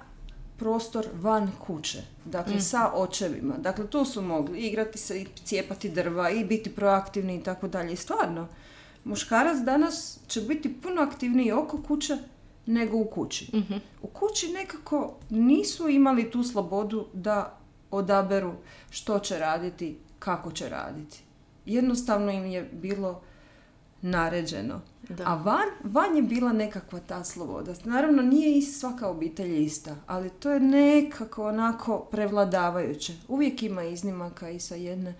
prostor 0.58 1.06
van 1.14 1.50
kuće, 1.66 2.02
dakle 2.24 2.60
sa 2.60 2.92
očevima. 2.94 3.54
Dakle, 3.58 3.86
tu 3.86 4.04
su 4.04 4.22
mogli 4.22 4.58
igrati 4.58 4.98
se 4.98 5.20
i 5.20 5.26
cijepati 5.44 5.88
drva 5.88 6.30
i 6.30 6.44
biti 6.44 6.74
proaktivni 6.74 7.36
i 7.36 7.42
tako 7.42 7.68
dalje. 7.68 7.92
I 7.92 7.96
stvarno, 7.96 8.48
muškarac 9.04 9.58
danas 9.58 10.18
će 10.26 10.40
biti 10.40 10.80
puno 10.80 11.02
aktivniji 11.02 11.52
oko 11.52 11.82
kuće 11.82 12.16
nego 12.66 12.96
u 12.96 13.04
kući. 13.04 13.50
U 14.02 14.06
kući 14.06 14.52
nekako 14.52 15.14
nisu 15.30 15.88
imali 15.88 16.30
tu 16.30 16.42
slobodu 16.42 17.06
da 17.12 17.58
odaberu 17.90 18.52
što 18.90 19.18
će 19.18 19.38
raditi, 19.38 19.98
kako 20.18 20.52
će 20.52 20.68
raditi. 20.68 21.22
Jednostavno 21.66 22.32
im 22.32 22.46
je 22.46 22.70
bilo 22.72 23.20
naređeno. 24.02 24.80
Da. 25.08 25.24
A 25.26 25.34
van, 25.34 25.68
van 25.84 26.16
je 26.16 26.22
bila 26.22 26.52
nekakva 26.52 27.00
ta 27.00 27.24
sloboda. 27.24 27.74
Naravno, 27.84 28.22
nije 28.22 28.58
i 28.58 28.62
svaka 28.62 29.08
obitelj 29.08 29.62
ista, 29.64 29.96
ali 30.06 30.30
to 30.30 30.50
je 30.50 30.60
nekako 30.60 31.48
onako 31.48 31.98
prevladavajuće. 31.98 33.14
Uvijek 33.28 33.62
ima 33.62 33.84
iznimaka 33.84 34.50
i 34.50 34.60
sa 34.60 34.74
jedne 34.74 35.14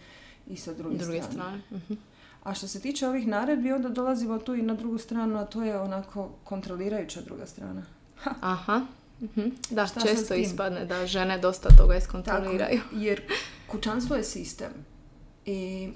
i 0.47 0.57
sa 0.57 0.73
druge, 0.75 0.97
druge 0.97 1.23
strane. 1.23 1.33
strane. 1.33 1.63
Mhm. 1.71 1.95
A 2.43 2.55
što 2.55 2.69
se 2.69 2.81
tiče 2.81 3.09
ovih 3.09 3.27
naredbi, 3.27 3.73
onda 3.73 3.89
dolazimo 3.89 4.39
tu 4.39 4.55
i 4.55 4.63
na 4.63 4.75
drugu 4.75 4.99
stranu, 4.99 5.39
a 5.39 5.45
to 5.45 5.63
je 5.63 5.79
onako 5.81 6.31
kontrolirajuća 6.45 7.21
druga 7.21 7.47
strana. 7.47 7.83
Ha, 8.17 8.35
Aha. 8.41 8.87
Mhm. 9.21 9.49
Da, 9.71 9.87
Šta 9.87 10.01
često 10.01 10.35
ispadne 10.35 10.85
da 10.85 11.07
žene 11.07 11.39
dosta 11.39 11.69
toga 11.77 11.97
iskontroliraju. 11.97 12.81
Tako, 12.81 12.97
jer 12.97 13.23
kućanstvo 13.67 14.17
je 14.17 14.25
sistem. 14.25 14.71
I 15.47 15.89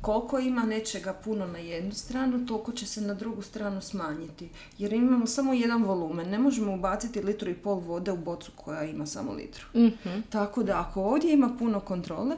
koliko 0.00 0.38
ima 0.38 0.64
nečega 0.64 1.12
puno 1.12 1.46
na 1.46 1.58
jednu 1.58 1.92
stranu, 1.92 2.46
toliko 2.46 2.72
će 2.72 2.86
se 2.86 3.00
na 3.00 3.14
drugu 3.14 3.42
stranu 3.42 3.80
smanjiti. 3.80 4.48
Jer 4.78 4.92
imamo 4.92 5.26
samo 5.26 5.52
jedan 5.52 5.84
volumen. 5.84 6.30
Ne 6.30 6.38
možemo 6.38 6.74
ubaciti 6.74 7.22
litru 7.22 7.50
i 7.50 7.54
pol 7.54 7.78
vode 7.78 8.12
u 8.12 8.16
bocu 8.16 8.52
koja 8.56 8.84
ima 8.84 9.06
samo 9.06 9.32
litru. 9.32 9.66
Mhm. 9.74 10.20
Tako 10.30 10.62
da 10.62 10.80
ako 10.80 11.02
ovdje 11.02 11.32
ima 11.32 11.56
puno 11.58 11.80
kontrole, 11.80 12.36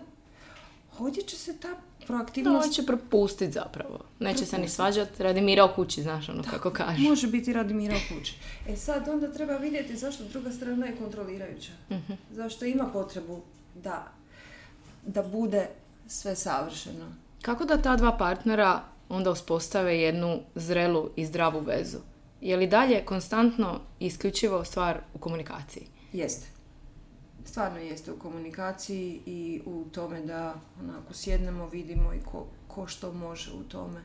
ovdje 0.99 1.23
će 1.23 1.37
se 1.37 1.57
ta 1.57 1.69
proaktivnost 2.07 2.67
on 2.67 2.73
će 2.73 2.87
propustiti 2.87 3.53
zapravo. 3.53 3.99
Neće 4.19 4.47
se 4.47 4.59
ni 4.59 4.69
svađati 4.69 5.23
radi 5.23 5.41
mira 5.41 5.65
u 5.65 5.75
kući, 5.75 6.03
znaš 6.03 6.29
ono 6.29 6.43
kako 6.43 6.71
kaže. 6.71 7.03
Može 7.03 7.27
biti 7.27 7.53
radi 7.53 7.75
mira 7.75 7.95
u 7.97 8.15
kući. 8.15 8.35
E 8.69 8.77
sad 8.77 9.09
onda 9.09 9.33
treba 9.33 9.57
vidjeti 9.57 9.97
zašto 9.97 10.25
druga 10.25 10.53
strana 10.53 10.87
je 10.87 10.97
kontrolirajuća. 10.97 11.73
Mhm. 11.91 12.13
Zašto 12.31 12.65
ima 12.65 12.87
potrebu 12.93 13.41
da, 13.75 14.13
da 15.07 15.23
bude 15.23 15.69
sve 16.07 16.37
savršeno. 16.37 17.13
Kako 17.43 17.65
da 17.65 17.83
ta 17.83 17.97
dva 17.97 18.17
partnera 18.17 18.83
onda 19.09 19.31
uspostave 19.31 20.01
jednu 20.01 20.41
zrelu 20.55 21.11
i 21.17 21.27
zdravu 21.27 21.61
vezu? 21.61 21.99
Je 22.41 22.57
li 22.57 22.67
dalje 22.67 23.05
konstantno 23.05 23.81
i 24.01 24.07
isključivo 24.07 24.65
stvar 24.65 25.01
u 25.15 25.19
komunikaciji? 25.19 25.87
Jeste. 26.13 26.47
Stvarno 27.45 27.79
jeste 27.79 28.13
u 28.13 28.19
komunikaciji 28.19 29.21
i 29.27 29.61
u 29.67 29.85
tome 29.93 30.21
da 30.21 30.55
onako 30.81 31.15
sjednemo, 31.15 31.69
vidimo 31.69 32.15
i 32.15 32.21
ko, 32.25 32.47
ko 32.69 32.87
što 32.87 33.13
može 33.13 33.53
u 33.53 33.63
tome. 33.63 34.01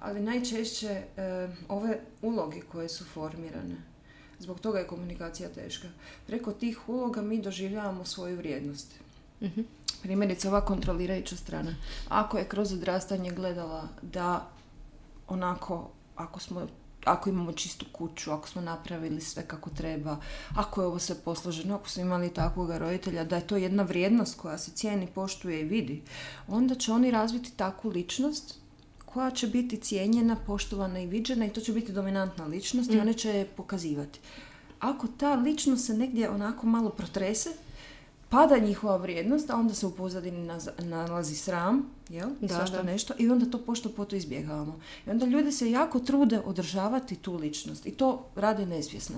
Ali 0.00 0.20
najčešće 0.20 0.88
e, 0.88 1.02
ove 1.68 2.00
uloge 2.22 2.60
koje 2.60 2.88
su 2.88 3.04
formirane, 3.04 3.76
zbog 4.38 4.60
toga 4.60 4.78
je 4.78 4.86
komunikacija 4.86 5.48
teška. 5.48 5.88
Preko 6.26 6.52
tih 6.52 6.88
uloga 6.88 7.22
mi 7.22 7.42
doživljavamo 7.42 8.04
svoju 8.04 8.36
vrijednost. 8.36 8.94
Mhm. 9.42 9.60
Primjerice, 10.02 10.48
ova 10.48 10.60
kontrolirajuća 10.64 11.36
strana. 11.36 11.74
Ako 12.08 12.38
je 12.38 12.48
kroz 12.48 12.72
odrastanje 12.72 13.30
gledala 13.30 13.88
da 14.02 14.48
onako, 15.28 15.90
ako 16.16 16.40
smo 16.40 16.66
ako 17.04 17.28
imamo 17.28 17.52
čistu 17.52 17.86
kuću, 17.92 18.32
ako 18.32 18.48
smo 18.48 18.62
napravili 18.62 19.20
sve 19.20 19.46
kako 19.46 19.70
treba, 19.70 20.16
ako 20.54 20.80
je 20.80 20.86
ovo 20.86 20.98
sve 20.98 21.14
posloženo, 21.24 21.74
ako 21.74 21.88
smo 21.88 22.02
imali 22.02 22.34
takvog 22.34 22.70
roditelja, 22.70 23.24
da 23.24 23.36
je 23.36 23.46
to 23.46 23.56
jedna 23.56 23.82
vrijednost 23.82 24.40
koja 24.40 24.58
se 24.58 24.70
cijeni, 24.70 25.06
poštuje 25.14 25.60
i 25.60 25.64
vidi, 25.64 26.02
onda 26.48 26.74
će 26.74 26.92
oni 26.92 27.10
razviti 27.10 27.52
takvu 27.56 27.90
ličnost 27.90 28.54
koja 29.04 29.30
će 29.30 29.46
biti 29.46 29.76
cijenjena, 29.76 30.36
poštovana 30.46 31.00
i 31.00 31.06
viđena 31.06 31.46
i 31.46 31.50
to 31.50 31.60
će 31.60 31.72
biti 31.72 31.92
dominantna 31.92 32.44
ličnost 32.46 32.90
i 32.90 33.00
one 33.00 33.14
će 33.14 33.30
je 33.30 33.46
pokazivati. 33.46 34.20
Ako 34.80 35.06
ta 35.18 35.34
ličnost 35.34 35.86
se 35.86 35.94
negdje 35.94 36.30
onako 36.30 36.66
malo 36.66 36.90
protrese, 36.90 37.50
pada 38.28 38.58
njihova 38.58 38.96
vrijednost, 38.96 39.50
a 39.50 39.56
onda 39.56 39.74
se 39.74 39.86
u 39.86 39.90
pozadini 39.90 40.48
nalazi 40.78 41.36
sram, 41.36 41.90
jel? 42.08 42.28
Da, 42.40 42.48
svašta 42.48 42.76
da. 42.76 42.82
nešto 42.82 43.14
i 43.18 43.30
onda 43.30 43.50
to 43.50 43.58
pošto 43.58 43.88
poto 43.88 44.16
izbjegavamo. 44.16 44.80
I 45.06 45.10
onda 45.10 45.26
ljudi 45.26 45.52
se 45.52 45.70
jako 45.70 45.98
trude 45.98 46.40
održavati 46.44 47.16
tu 47.16 47.34
ličnost 47.34 47.86
i 47.86 47.90
to 47.90 48.26
rade 48.36 48.66
nesvjesno. 48.66 49.16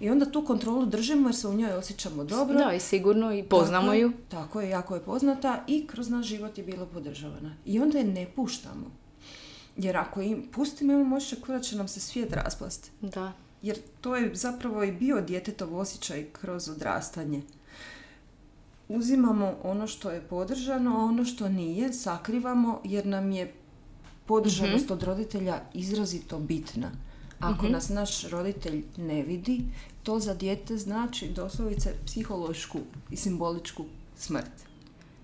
I 0.00 0.10
onda 0.10 0.30
tu 0.30 0.44
kontrolu 0.44 0.86
držimo 0.86 1.28
jer 1.28 1.36
se 1.36 1.48
u 1.48 1.54
njoj 1.54 1.72
osjećamo 1.72 2.24
dobro. 2.24 2.58
Da, 2.58 2.72
i 2.72 2.80
sigurno 2.80 3.34
i 3.34 3.42
poznamo 3.42 3.86
Tako 3.86 3.96
ju. 3.96 4.12
Tako 4.28 4.60
je, 4.60 4.70
jako 4.70 4.94
je 4.94 5.00
poznata 5.00 5.64
i 5.66 5.86
kroz 5.86 6.10
naš 6.10 6.26
život 6.26 6.58
je 6.58 6.64
bila 6.64 6.86
podržavana. 6.86 7.56
I 7.64 7.80
onda 7.80 7.98
je 7.98 8.04
ne 8.04 8.26
puštamo. 8.36 8.90
Jer 9.76 9.96
ako 9.96 10.20
im 10.20 10.48
pustimo, 10.52 10.92
imamo 10.92 11.18
kao 11.46 11.56
da 11.56 11.62
će 11.62 11.76
nam 11.76 11.88
se 11.88 12.00
svijet 12.00 12.32
raspasti. 12.32 12.90
Da. 13.00 13.32
Jer 13.62 13.78
to 14.00 14.16
je 14.16 14.34
zapravo 14.34 14.84
i 14.84 14.92
bio 14.92 15.20
djetetov 15.20 15.78
osjećaj 15.78 16.26
kroz 16.32 16.68
odrastanje. 16.68 17.42
Uzimamo 18.96 19.54
ono 19.62 19.86
što 19.86 20.10
je 20.10 20.20
podržano, 20.20 20.96
a 20.96 21.04
ono 21.04 21.24
što 21.24 21.48
nije 21.48 21.92
sakrivamo 21.92 22.80
jer 22.84 23.06
nam 23.06 23.30
je 23.30 23.52
podržanost 24.26 24.90
od 24.90 25.02
roditelja 25.02 25.60
izrazito 25.74 26.38
bitna. 26.38 26.90
Ako 27.38 27.68
nas 27.68 27.88
naš 27.88 28.24
roditelj 28.28 28.84
ne 28.96 29.22
vidi, 29.22 29.60
to 30.02 30.18
za 30.18 30.34
dijete 30.34 30.76
znači 30.76 31.28
doslovice 31.28 31.94
psihološku 32.06 32.78
i 33.10 33.16
simboličku 33.16 33.84
smrt. 34.16 34.71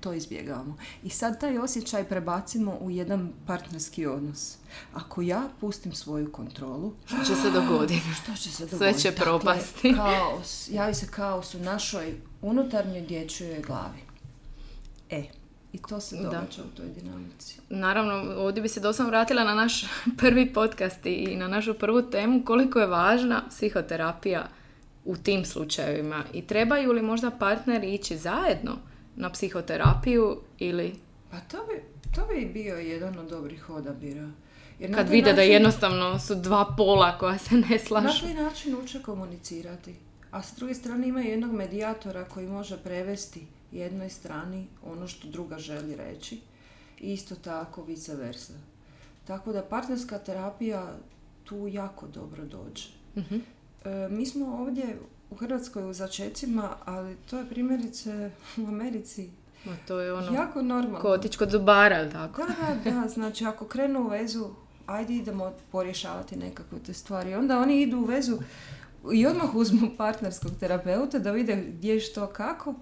To 0.01 0.13
izbjegavamo. 0.13 0.77
I 1.03 1.11
sad 1.11 1.41
taj 1.41 1.59
osjećaj 1.59 2.05
prebacimo 2.05 2.73
u 2.73 2.91
jedan 2.91 3.33
partnerski 3.47 4.07
odnos. 4.07 4.57
Ako 4.95 5.23
ja 5.23 5.43
pustim 5.61 5.93
svoju 5.93 6.33
kontrolu, 6.33 6.93
Što 7.07 7.17
će 7.17 7.35
se 7.35 7.51
dogoditi? 7.51 8.03
što 8.23 8.33
će 8.35 8.51
se 8.51 8.57
Sve 8.57 8.67
dogoditi? 8.69 9.01
će 9.01 9.11
Dakle, 9.11 9.25
propasti. 9.25 9.95
kaos, 9.95 10.69
javi 10.71 10.95
se 10.95 11.07
kaos 11.07 11.55
u 11.55 11.61
našoj 11.61 12.15
unutarnjoj 12.43 13.01
dječjoj 13.01 13.61
glavi. 13.61 13.99
E, 15.11 15.23
i 15.73 15.79
to 15.81 16.01
se 16.01 16.17
Da. 16.17 16.23
događa 16.23 16.63
u 16.65 16.77
toj 16.77 16.87
dinamici. 16.91 17.59
Naravno, 17.69 18.13
ovdje 18.37 18.63
bi 18.63 18.69
se 18.69 18.81
doslovno 18.81 19.11
vratila 19.11 19.45
na 19.45 19.55
naš 19.55 19.85
prvi 20.19 20.53
podcast 20.53 21.07
i 21.07 21.37
na 21.37 21.49
našu 21.49 21.75
prvu 21.75 22.03
temu 22.03 22.45
koliko 22.45 22.79
je 22.79 22.87
važna 22.87 23.43
psihoterapija 23.51 24.49
u 25.05 25.17
tim 25.17 25.45
slučajevima 25.45 26.25
i 26.33 26.43
trebaju 26.43 26.93
li 26.93 27.03
možda 27.03 27.31
partneri 27.31 27.95
ići 27.95 28.17
zajedno 28.17 28.73
na 29.19 29.31
psihoterapiju 29.31 30.25
ili 30.59 30.95
Pa 31.31 31.41
to 31.41 31.57
bi, 31.59 31.83
to 32.13 32.27
bi 32.27 32.47
bio 32.47 32.77
jedan 32.77 33.19
od 33.19 33.29
dobrih 33.29 33.71
odabira. 33.71 34.31
Jer 34.79 34.91
na 34.91 34.97
kad 34.97 35.09
vide 35.09 35.25
da 35.27 35.37
način- 35.37 35.53
jednostavno 35.53 36.19
su 36.19 36.35
dva 36.35 36.75
pola 36.77 37.19
koja 37.19 37.39
se 37.39 37.55
ne 37.55 37.69
Na 37.69 37.79
slažu. 37.79 38.21
taj 38.23 38.35
način 38.35 38.77
uče 38.77 39.03
komunicirati. 39.03 39.95
A 40.31 40.43
s 40.43 40.55
druge 40.57 40.75
strane 40.75 41.09
ima 41.09 41.21
jednog 41.21 41.53
medijatora 41.53 42.25
koji 42.25 42.47
može 42.47 42.77
prevesti 42.79 43.43
jednoj 43.73 44.09
strani 44.11 44.67
ono 44.85 45.09
što 45.09 45.29
druga 45.29 45.59
želi 45.59 45.97
reći. 45.97 46.41
I 47.01 47.13
isto 47.13 47.35
tako 47.35 47.83
vice 47.83 48.15
versa. 48.15 48.53
Tako 49.25 49.53
da 49.53 49.63
partnerska 49.63 50.19
terapija 50.19 50.97
tu 51.45 51.69
jako 51.69 52.07
dobro 52.07 52.45
dođe. 52.45 52.89
Mhm. 53.17 53.35
E, 53.85 54.09
mi 54.11 54.27
smo 54.27 54.47
ovdje 54.57 54.99
u 55.31 55.35
Hrvatskoj 55.35 55.91
u 55.91 55.93
začecima, 55.93 56.77
ali 56.85 57.17
to 57.31 57.39
je 57.39 57.49
primjerice 57.49 58.31
u 58.57 58.67
Americi 58.67 59.31
Ma 59.65 59.73
to 59.89 60.01
je 60.01 60.13
ono, 60.13 60.35
jako 60.35 60.63
normalno. 60.63 61.01
ko 61.01 61.09
otići 61.09 61.39
kod 61.39 61.51
zubara, 61.51 62.11
tako? 62.11 62.43
Da, 62.43 62.91
da, 62.91 62.91
da, 62.91 63.09
znači 63.09 63.45
ako 63.45 63.65
krenu 63.65 64.01
u 64.01 64.09
vezu, 64.09 64.49
ajde 64.87 65.15
idemo 65.15 65.53
porješavati 65.73 66.37
nekakve 66.37 66.79
te 66.79 66.93
stvari. 66.93 67.35
Onda 67.35 67.59
oni 67.59 67.83
idu 67.83 67.99
u 67.99 68.05
vezu 68.05 68.39
i 69.13 69.27
odmah 69.27 69.55
uzmu 69.55 69.91
partnerskog 69.97 70.51
terapeuta 70.61 71.19
da 71.19 71.33
vide 71.33 71.57
gdje 71.57 72.01
što 72.01 72.27
kako 72.27 72.75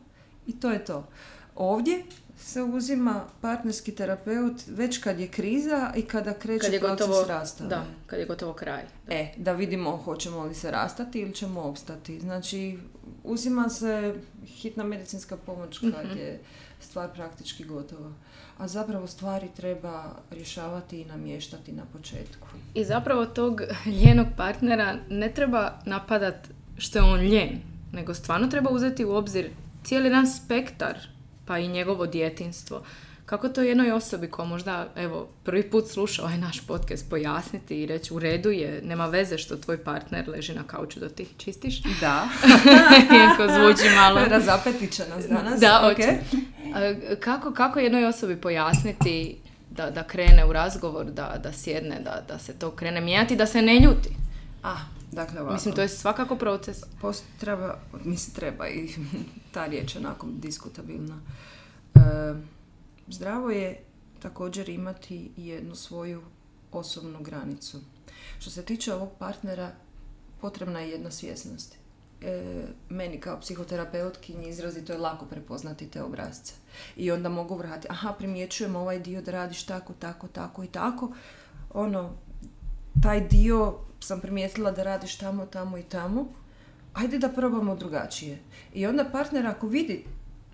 i 0.46 0.60
to 0.60 0.70
je 0.70 0.84
to. 0.84 1.08
Ovdje 1.54 2.04
se 2.38 2.62
uzima 2.62 3.24
partnerski 3.40 3.92
terapeut 3.92 4.52
već 4.68 4.98
kad 4.98 5.20
je 5.20 5.28
kriza 5.28 5.92
i 5.96 6.02
kada 6.02 6.34
kreće 6.34 6.60
Kad 6.60 6.72
je 6.72 6.80
proces 6.80 7.06
gotovo, 7.06 7.24
rastave. 7.24 7.70
da, 7.70 7.84
kad 8.06 8.18
je 8.18 8.26
gotovo 8.26 8.52
kraj. 8.52 8.82
E, 9.08 9.32
da 9.36 9.52
vidimo 9.52 9.96
hoćemo 9.96 10.44
li 10.44 10.54
se 10.54 10.70
rastati 10.70 11.20
ili 11.20 11.34
ćemo 11.34 11.60
opstati. 11.60 12.20
Znači, 12.20 12.78
uzima 13.24 13.68
se 13.68 14.14
hitna 14.46 14.84
medicinska 14.84 15.36
pomoć 15.36 15.78
kad 15.78 16.06
Mhm. 16.06 16.18
je 16.18 16.40
stvar 16.80 17.12
praktički 17.14 17.64
gotova. 17.64 18.10
A 18.58 18.68
zapravo 18.68 19.06
stvari 19.06 19.48
treba 19.56 20.04
rješavati 20.30 21.00
i 21.00 21.04
namještati 21.04 21.72
na 21.72 21.82
početku. 21.86 22.48
I 22.74 22.84
zapravo 22.84 23.26
tog 23.26 23.62
ljenog 24.02 24.26
partnera 24.36 24.96
ne 25.08 25.30
treba 25.30 25.72
napadat 25.84 26.34
što 26.78 26.98
je 26.98 27.02
on 27.04 27.20
ljen, 27.20 27.58
nego 27.92 28.14
stvarno 28.14 28.46
treba 28.46 28.70
uzeti 28.70 29.04
u 29.04 29.12
obzir 29.12 29.50
cijeli 29.84 30.06
jedan 30.06 30.26
spektar, 30.26 30.98
pa 31.46 31.58
i 31.58 31.68
njegovo 31.68 32.06
djetinstvo. 32.06 32.82
Kako 33.26 33.48
to 33.48 33.62
jednoj 33.62 33.92
osobi 33.92 34.30
koja 34.30 34.46
možda, 34.46 34.88
evo, 34.96 35.28
prvi 35.44 35.70
put 35.70 35.88
sluša 35.88 36.22
ovaj 36.22 36.38
naš 36.38 36.66
podcast 36.66 37.10
pojasniti 37.10 37.82
i 37.82 37.86
reći 37.86 38.14
u 38.14 38.18
redu 38.18 38.50
je, 38.50 38.82
nema 38.84 39.06
veze 39.06 39.38
što 39.38 39.56
tvoj 39.56 39.84
partner 39.84 40.28
leži 40.28 40.54
na 40.54 40.62
kauču 40.62 41.00
da 41.00 41.08
ti 41.08 41.26
čistiš. 41.36 41.82
Da. 42.00 42.28
Iako 43.16 43.52
zvuči 43.52 43.94
malo... 43.94 44.20
Razapetit 44.24 44.92
će 44.92 45.02
nas 45.16 45.28
danas. 45.28 45.60
Da, 45.60 45.90
ok. 45.90 45.96
hoće. 45.96 46.18
A, 46.74 46.94
Kako, 47.20 47.52
kako 47.52 47.78
jednoj 47.78 48.04
osobi 48.04 48.36
pojasniti 48.36 49.36
da, 49.70 49.90
da 49.90 50.02
krene 50.02 50.44
u 50.48 50.52
razgovor, 50.52 51.06
da, 51.06 51.40
da 51.42 51.52
sjedne, 51.52 52.00
da, 52.00 52.22
da 52.28 52.38
se 52.38 52.58
to 52.58 52.70
krene 52.70 53.00
mijenjati, 53.00 53.36
da 53.36 53.46
se 53.46 53.62
ne 53.62 53.80
ljuti? 53.80 54.08
A, 54.62 54.76
Dakle, 55.12 55.40
ovako. 55.40 55.54
Mislim, 55.54 55.74
to 55.74 55.82
je 55.82 55.88
svakako 55.88 56.36
proces. 56.36 56.78
Post, 57.00 57.24
treba, 57.40 57.78
mislim, 58.04 58.34
treba 58.34 58.68
i 58.68 58.88
ta 59.54 59.66
riječ 59.66 59.94
je 59.94 59.98
onako 59.98 60.26
diskutabilna. 60.30 61.20
E, 61.94 62.00
zdravo 63.08 63.50
je 63.50 63.84
također 64.22 64.68
imati 64.68 65.30
jednu 65.36 65.74
svoju 65.74 66.22
osobnu 66.72 67.22
granicu. 67.22 67.80
Što 68.38 68.50
se 68.50 68.62
tiče 68.62 68.94
ovog 68.94 69.10
partnera, 69.18 69.72
potrebna 70.40 70.80
je 70.80 70.90
jedna 70.90 71.10
svjesnost. 71.10 71.76
E, 72.22 72.64
meni 72.88 73.20
kao 73.20 73.40
psihoterapeutkinji 73.40 74.48
izrazito 74.48 74.92
je 74.92 74.98
lako 74.98 75.26
prepoznati 75.26 75.90
te 75.90 76.02
obrazce. 76.02 76.54
I 76.96 77.10
onda 77.10 77.28
mogu 77.28 77.56
vratiti, 77.56 77.88
aha, 77.90 78.12
primjećujem 78.12 78.76
ovaj 78.76 78.98
dio 78.98 79.22
da 79.22 79.30
radiš 79.32 79.66
tako, 79.66 79.92
tako, 79.92 80.28
tako 80.28 80.64
i 80.64 80.66
tako. 80.66 81.12
Ono, 81.74 82.12
taj 83.02 83.28
dio 83.28 83.74
sam 84.00 84.20
primijetila 84.20 84.70
da 84.70 84.82
radiš 84.82 85.16
tamo, 85.16 85.46
tamo 85.46 85.78
i 85.78 85.82
tamo. 85.82 86.26
Ajde 86.94 87.18
da 87.18 87.28
probamo 87.28 87.76
drugačije. 87.76 88.38
I 88.74 88.86
onda 88.86 89.04
partner 89.04 89.46
ako 89.46 89.66
vidi 89.66 90.04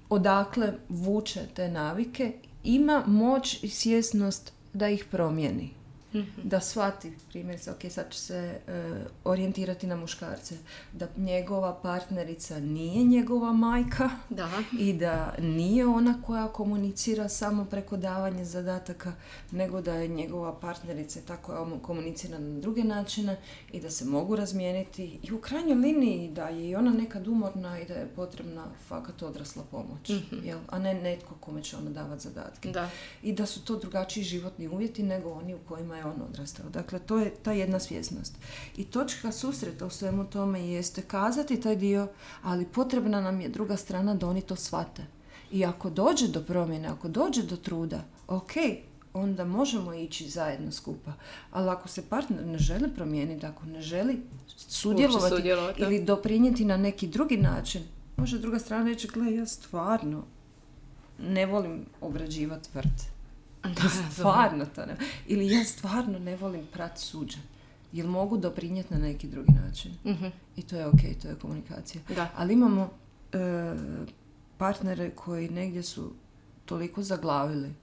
odakle 0.08 0.72
vuče 0.88 1.40
te 1.54 1.68
navike, 1.68 2.32
ima 2.64 3.04
moć 3.06 3.62
i 3.62 3.68
svjesnost 3.68 4.52
da 4.72 4.88
ih 4.88 5.04
promijeni. 5.11 5.81
Mhm. 6.14 6.40
Da 6.45 6.61
shvati, 6.61 7.12
primjerice, 7.28 7.71
ok, 7.71 7.78
sad 7.90 8.11
će 8.11 8.19
se 8.19 8.61
e, 8.66 9.04
orijentirati 9.25 9.87
na 9.87 9.97
muškarce, 9.97 10.59
da 10.92 11.09
njegova 11.16 11.81
partnerica 11.83 12.61
nije 12.61 13.04
njegova 13.04 13.52
majka 13.52 14.11
da. 14.31 14.49
i 14.78 14.92
da 14.92 15.35
nije 15.38 15.87
ona 15.87 16.23
koja 16.26 16.49
komunicira 16.49 17.28
samo 17.28 17.64
preko 17.64 17.97
davanja 17.97 18.45
zadataka, 18.45 19.12
nego 19.50 19.81
da 19.81 19.95
je 19.95 20.09
njegova 20.09 20.61
partnerica 20.61 21.21
ta 21.26 21.37
koja 21.37 21.66
komunicira 21.83 22.38
na 22.38 22.61
druge 22.61 22.85
načine 22.85 23.37
i 23.73 23.81
da 23.81 23.90
se 23.90 24.04
mogu 24.04 24.37
razmijeniti 24.37 25.19
i 25.23 25.33
u 25.33 25.40
krajnjoj 25.40 25.75
liniji 25.75 26.31
da 26.31 26.49
je 26.49 26.69
i 26.69 26.75
ona 26.76 26.90
nekad 26.90 27.28
umorna 27.28 27.81
i 27.81 27.85
da 27.85 27.95
je 27.95 28.09
potrebna 28.16 28.64
fakat 28.88 29.23
odrasla 29.23 29.62
pomoć, 29.71 30.09
mm 30.09 30.45
jel? 30.45 30.59
a 30.69 30.78
ne 30.78 30.95
netko 30.95 31.35
kome 31.40 31.62
će 31.62 31.76
ona 31.76 31.90
davati 31.90 32.23
zadatke. 32.23 32.71
Da. 32.71 32.90
I 33.23 33.33
da 33.33 33.47
su 33.47 33.64
to 33.64 33.76
drugačiji 33.76 34.25
životni 34.25 34.69
uvjeti 34.69 35.02
nego 35.02 35.31
oni 35.31 35.54
u 35.54 35.59
kojima 35.69 35.97
je 35.97 36.01
on 36.06 36.23
odrastao. 36.28 36.71
Dakle, 36.71 36.99
to 36.99 37.18
je 37.18 37.30
ta 37.42 37.52
jedna 37.52 37.80
svjesnost. 37.80 38.35
I 38.76 38.85
točka 38.85 39.32
susreta 39.32 39.87
u 39.87 39.90
svemu 39.90 40.25
tome 40.25 40.68
jeste 40.68 41.02
kazati 41.02 41.61
taj 41.61 41.76
dio, 41.76 42.09
ali 42.42 42.64
potrebna 42.64 43.21
nam 43.21 43.40
je 43.40 43.49
druga 43.49 43.76
strana 43.76 44.14
da 44.14 44.28
oni 44.28 44.40
to 44.40 44.56
shvate. 44.56 45.02
I 45.52 45.64
ako 45.64 45.90
dođe 45.90 46.28
do 46.28 46.40
promjene, 46.42 46.88
ako 46.88 47.09
dođe 47.09 47.42
do 47.42 47.56
truda, 47.56 48.04
ok, 48.28 48.52
onda 49.14 49.44
možemo 49.44 49.94
ići 49.94 50.28
zajedno 50.28 50.73
skupa. 50.73 51.12
Ali 51.50 51.71
ako 51.71 51.88
se 51.88 52.02
partner 52.09 52.47
ne 52.47 52.59
želi 52.59 52.94
promijeniti, 52.94 53.47
ako 53.47 53.66
ne 53.66 53.80
želi 53.80 54.23
sudjelovati, 54.56 55.37
sudjelovati 55.37 55.82
ili 55.82 56.04
doprinijeti 56.04 56.64
na 56.64 56.76
neki 56.76 57.06
drugi 57.06 57.37
način, 57.37 57.82
može 58.16 58.38
druga 58.38 58.59
strana 58.59 58.85
reći, 58.85 59.09
gle, 59.09 59.35
ja 59.35 59.47
stvarno 59.47 60.25
ne 61.18 61.47
volim 61.47 61.87
obrađivati 62.00 62.68
vrt. 62.75 63.12
Da, 63.62 63.88
stvarno 64.11 64.66
to 64.66 64.87
ne. 64.87 64.97
Ili 65.26 65.50
ja 65.50 65.64
stvarno 65.64 66.19
ne 66.19 66.37
volim 66.37 66.66
prat 66.73 66.99
suđa. 66.99 67.38
Jel 67.92 68.07
mogu 68.07 68.37
doprinijeti 68.37 68.95
na 68.95 69.00
neki 69.00 69.28
drugi 69.28 69.52
način? 69.52 69.95
Mhm. 70.04 70.26
I 70.57 70.62
to 70.62 70.76
je 70.76 70.87
ok, 70.87 71.00
to 71.23 71.28
je 71.28 71.35
komunikacija. 71.35 72.02
Da. 72.16 72.28
Ali 72.37 72.52
imamo 72.52 72.90
e, 73.33 73.38
partnere 74.59 75.11
koji 75.11 75.49
negdje 75.49 75.83
su 75.83 76.12
toliko 76.64 77.02
zaglavili 77.02 77.75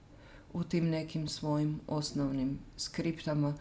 u 0.52 0.64
tim 0.64 0.88
nekim 0.88 1.28
svojim 1.28 1.80
osnovnim 1.86 2.58
skriptama 2.76 3.54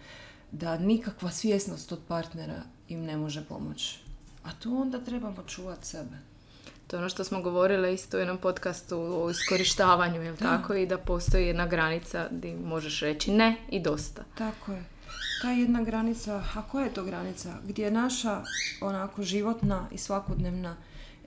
da 0.51 0.77
nikakva 0.77 1.31
svjesnost 1.31 1.91
od 1.91 1.99
partnera 2.07 2.63
im 2.87 3.03
ne 3.03 3.17
može 3.17 3.45
pomoći. 3.45 3.99
A 4.43 4.49
tu 4.59 4.81
onda 4.81 4.99
trebamo 4.99 5.43
čuvati 5.47 5.87
sebe. 5.87 6.17
To 6.89 6.95
je 6.95 6.99
ono 6.99 7.09
što 7.09 7.23
smo 7.23 7.41
govorile 7.41 7.93
isto 7.93 8.17
u 8.17 8.19
jednom 8.19 8.37
podcastu 8.37 9.23
o 9.23 9.29
iskorištavanju, 9.29 10.21
jel 10.21 10.35
tako? 10.37 10.73
I 10.73 10.85
da 10.85 10.97
postoji 10.97 11.47
jedna 11.47 11.67
granica 11.67 12.27
gdje 12.31 12.55
možeš 12.55 13.01
reći 13.01 13.31
ne 13.31 13.55
i 13.69 13.79
dosta. 13.79 14.23
Tako 14.37 14.71
je. 14.71 14.83
Ta 15.41 15.51
jedna 15.51 15.83
granica, 15.83 16.43
a 16.55 16.61
koja 16.71 16.85
je 16.85 16.93
to 16.93 17.03
granica? 17.03 17.53
Gdje 17.67 17.83
je 17.83 17.91
naša 17.91 18.43
onako 18.81 19.23
životna 19.23 19.87
i 19.91 19.97
svakodnevna 19.97 20.75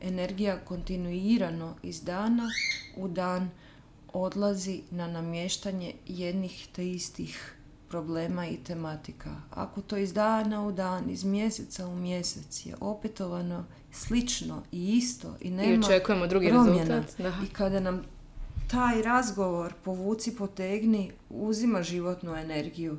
energija 0.00 0.58
kontinuirano 0.64 1.74
iz 1.82 2.02
dana 2.02 2.48
u 2.96 3.08
dan 3.08 3.50
odlazi 4.12 4.80
na 4.90 5.06
namještanje 5.06 5.94
jednih 6.06 6.68
te 6.72 6.90
istih 6.90 7.54
problema 7.92 8.46
i 8.46 8.56
tematika. 8.56 9.30
Ako 9.50 9.82
to 9.82 9.96
iz 9.96 10.12
dana 10.12 10.66
u 10.66 10.72
dan, 10.72 11.10
iz 11.10 11.24
mjeseca 11.24 11.86
u 11.86 11.96
mjesec 11.96 12.66
je 12.66 12.74
opetovano 12.80 13.64
slično 13.92 14.62
i 14.72 14.96
isto 14.96 15.36
i 15.40 15.50
nema 15.50 15.74
I 15.74 15.78
očekujemo 15.78 16.26
drugi 16.26 16.48
promjena. 16.48 16.78
rezultat. 16.78 17.44
I 17.44 17.52
kada 17.52 17.80
nam 17.80 18.02
taj 18.68 19.02
razgovor 19.02 19.72
povuci, 19.84 20.36
potegni, 20.36 21.10
uzima 21.30 21.82
životnu 21.82 22.34
energiju 22.34 22.96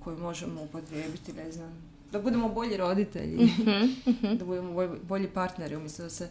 koju 0.00 0.18
možemo 0.18 0.62
upotrijebiti, 0.62 1.32
ne 1.32 1.52
znam, 1.52 1.70
da 2.12 2.20
budemo 2.20 2.48
bolji 2.48 2.76
roditelji, 2.76 3.44
Mhm, 3.44 3.70
mhm. 4.08 4.36
da 4.36 4.44
budemo 4.44 4.72
bolji 5.02 5.28
partneri 5.28 5.76
umjesto 5.76 6.02
da 6.02 6.10
se 6.10 6.28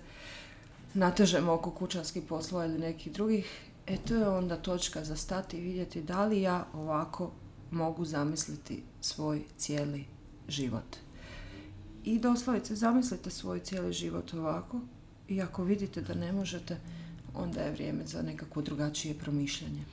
natežemo 0.93 1.53
oko 1.53 1.71
kućanskih 1.71 2.23
poslova 2.23 2.65
ili 2.65 2.79
nekih 2.79 3.13
drugih. 3.13 3.45
E 3.87 3.97
to 3.97 4.15
je 4.15 4.27
onda 4.27 4.55
točka 4.57 5.03
za 5.03 5.15
stati 5.15 5.57
i 5.57 5.61
vidjeti 5.61 6.01
da 6.01 6.25
li 6.25 6.41
ja 6.41 6.65
ovako 6.73 7.31
mogu 7.73 8.05
zamisliti 8.05 8.83
svoj 9.01 9.41
cijeli 9.57 10.05
život. 10.47 10.97
I 12.03 12.19
doslovice, 12.19 12.75
zamislite 12.75 13.29
svoj 13.29 13.59
cijeli 13.59 13.93
život 13.93 14.33
ovako 14.33 14.81
i 15.27 15.41
ako 15.41 15.63
vidite 15.63 16.01
da 16.01 16.13
ne 16.13 16.31
možete, 16.31 16.77
onda 17.33 17.61
je 17.61 17.71
vrijeme 17.71 18.05
za 18.05 18.21
nekako 18.21 18.61
drugačije 18.61 19.13
promišljanje. 19.13 19.83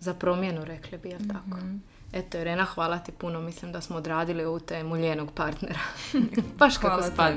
Za 0.00 0.14
promjenu, 0.14 0.64
rekli 0.64 0.98
bi, 0.98 1.08
jel 1.08 1.20
tako? 1.28 1.56
Mhm. 1.56 1.76
Eto, 2.12 2.38
Irena, 2.38 2.64
hvala 2.64 2.98
ti 2.98 3.12
puno. 3.12 3.40
Mislim 3.40 3.72
da 3.72 3.80
smo 3.80 3.96
odradili 3.96 4.44
ovu 4.44 4.60
temu 4.60 4.96
ljenog 4.96 5.32
partnera. 5.34 5.80
Baš 6.58 6.76
kako 6.78 7.02
Hvala. 7.16 7.36